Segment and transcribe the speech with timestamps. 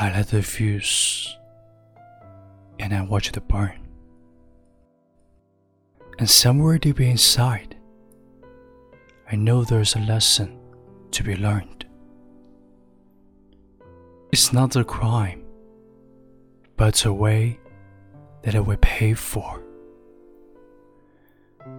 [0.00, 1.36] I light the fuse
[2.78, 3.80] and I watch it burn.
[6.20, 7.74] And somewhere deep inside,
[9.28, 10.56] I know there's a lesson
[11.10, 11.84] to be learned.
[14.30, 15.42] It's not a crime,
[16.76, 17.58] but a way
[18.42, 19.60] that I will pay for.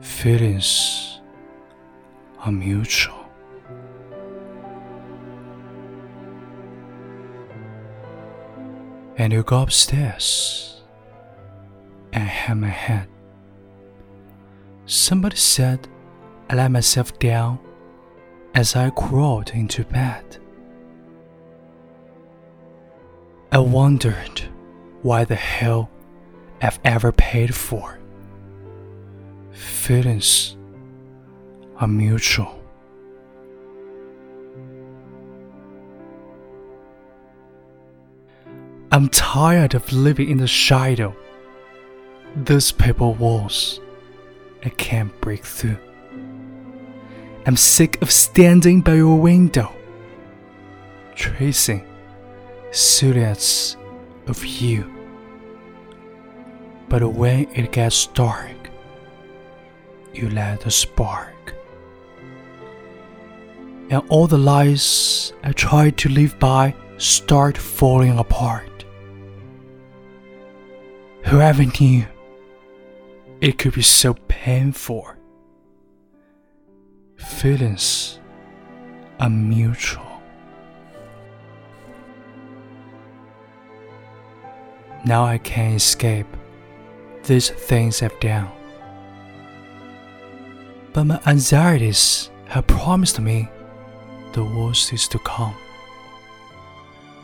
[0.00, 1.20] Feelings
[2.40, 3.17] are mutual.
[9.28, 10.80] And you go upstairs
[12.14, 13.08] and hang my head.
[14.86, 15.86] Somebody said
[16.48, 17.58] I let myself down
[18.54, 20.38] as I crawled into bed.
[23.52, 24.48] I wondered
[25.02, 25.90] why the hell
[26.62, 27.98] I've ever paid for.
[29.52, 30.56] Feelings
[31.76, 32.57] are mutual.
[38.90, 41.14] I'm tired of living in the shadow.
[42.34, 43.80] These paper walls
[44.64, 45.76] I can't break through.
[47.46, 49.74] I'm sick of standing by your window,
[51.14, 51.86] tracing
[52.70, 53.76] silhouettes
[54.26, 54.90] of you.
[56.88, 58.70] But when it gets dark,
[60.14, 61.54] you light the spark.
[63.90, 68.67] And all the lies I tried to live by start falling apart.
[71.28, 72.06] Whoever knew
[73.42, 75.06] it could be so painful?
[77.16, 78.18] Feelings
[79.20, 80.22] are mutual.
[85.04, 86.26] Now I can't escape
[87.24, 88.48] these things I've done.
[90.94, 93.50] But my anxieties have promised me
[94.32, 95.54] the worst is to come.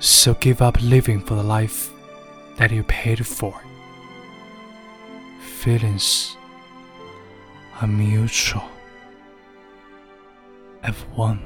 [0.00, 1.92] So give up living for the life
[2.56, 3.62] that you paid for.
[5.62, 6.36] Feelings
[7.80, 8.64] are mutual.
[10.82, 11.38] I've won.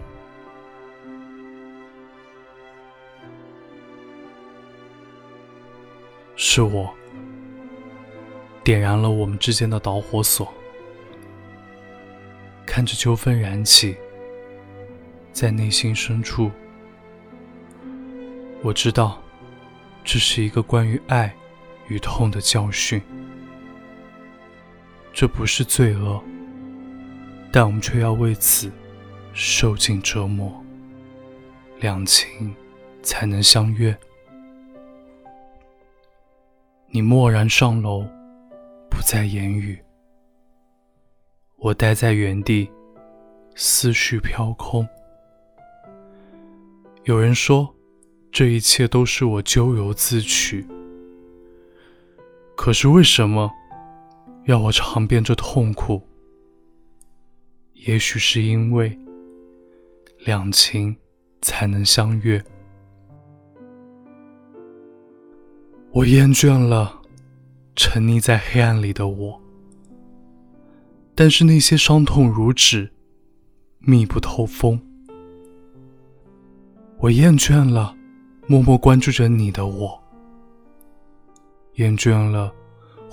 [6.34, 6.94] 是我
[8.64, 10.50] 点燃了我们之间的导火索，
[12.64, 13.98] 看着纠纷燃起，
[15.30, 16.50] 在内心深处，
[18.62, 19.22] 我知道
[20.02, 21.36] 这是一个关于爱
[21.88, 23.02] 与痛的教训。
[25.18, 26.22] 这不是罪恶，
[27.50, 28.70] 但我们却要为此
[29.32, 30.62] 受尽折磨，
[31.80, 32.54] 两情
[33.02, 33.96] 才能相悦。
[36.88, 38.04] 你蓦然上楼，
[38.90, 39.82] 不再言语，
[41.56, 42.70] 我待在原地，
[43.54, 44.86] 思绪飘空。
[47.04, 47.74] 有人说，
[48.30, 50.66] 这一切都是我咎由自取，
[52.54, 53.50] 可是为什么？
[54.46, 56.00] 要我尝遍这痛苦，
[57.74, 58.96] 也许是因为
[60.20, 60.96] 两情
[61.42, 62.40] 才能相悦。
[65.90, 67.02] 我厌倦了
[67.74, 69.40] 沉溺在黑暗里的我，
[71.16, 72.88] 但是那些伤痛如纸，
[73.80, 74.80] 密不透风。
[76.98, 77.96] 我厌倦了
[78.46, 80.00] 默默关注着你的我，
[81.74, 82.54] 厌倦了。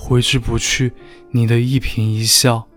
[0.05, 0.91] 挥之不去
[1.31, 2.67] 你的一颦一笑，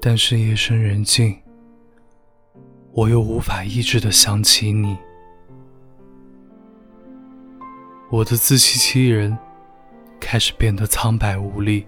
[0.00, 1.36] 但是夜深人静，
[2.92, 4.96] 我又无法抑制的想起你。
[8.08, 9.36] 我的自欺欺人
[10.20, 11.84] 开始变得苍白无力，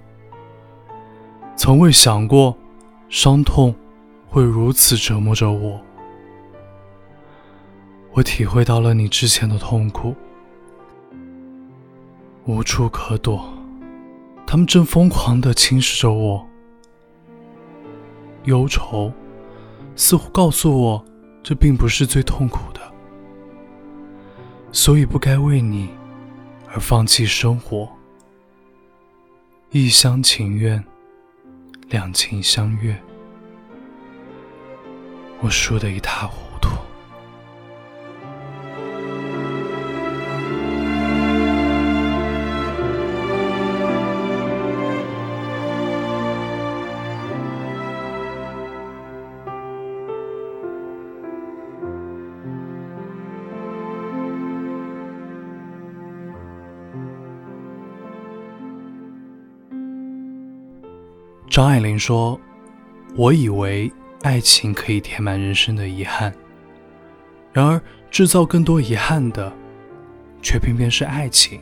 [1.56, 2.58] 从未想过
[3.08, 3.72] 伤痛
[4.26, 5.80] 会如此折磨着我。
[8.10, 10.12] 我体会到了你之前的痛苦。
[12.46, 13.48] 无处可躲，
[14.46, 16.46] 他们正疯狂地侵蚀着我。
[18.44, 19.12] 忧愁
[19.94, 21.04] 似乎告诉我，
[21.42, 22.80] 这并不是最痛苦的，
[24.72, 25.90] 所以不该为你
[26.72, 27.88] 而放弃生活。
[29.70, 30.82] 一厢情愿，
[31.90, 32.96] 两情相悦，
[35.40, 36.49] 我输得一塌糊涂。
[61.50, 62.40] 张爱玲说
[63.18, 63.92] ：“我以为
[64.22, 66.32] 爱情可以填满人生的遗憾，
[67.52, 69.52] 然而，制造更多遗憾的，
[70.40, 71.60] 却偏偏是爱情。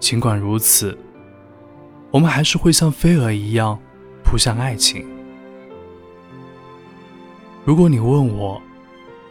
[0.00, 0.96] 尽管如此，
[2.10, 3.78] 我们还是会像飞蛾一样
[4.24, 5.06] 扑向爱情。
[7.62, 8.60] 如果你问我，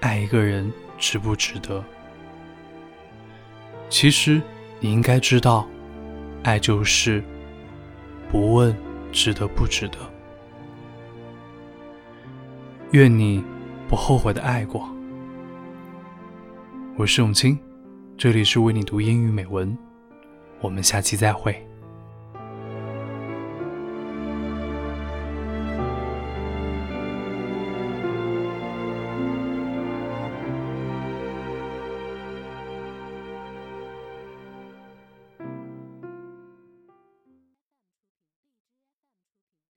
[0.01, 1.83] 爱一个人值不值得？
[3.89, 4.39] 其实
[4.79, 5.67] 你应该知道，
[6.43, 7.23] 爱就是
[8.31, 8.75] 不问
[9.11, 9.97] 值得不值得。
[12.91, 13.43] 愿你
[13.87, 14.89] 不后悔的爱过。
[16.95, 17.57] 我是永清，
[18.17, 19.75] 这里是为你读英语美文，
[20.61, 21.67] 我们下期再会。